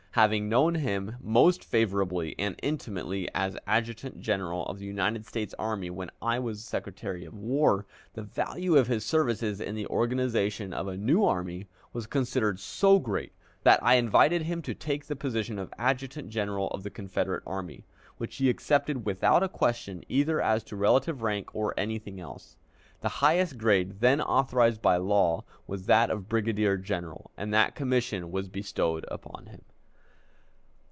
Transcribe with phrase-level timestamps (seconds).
[0.15, 5.89] Having known him most favorably and intimately as Adjutant General of the United States Army
[5.89, 10.85] when I was Secretary of War, the value of his services in the organization of
[10.89, 13.31] a new army was considered so great
[13.63, 17.85] that I invited him to take the position of Adjutant General of the Confederate Army,
[18.17, 22.57] which he accepted without a question either as to relative rank or anything else.
[22.99, 28.29] The highest grade then authorized by law was that of brigadier general, and that commission
[28.29, 29.61] was bestowed upon him.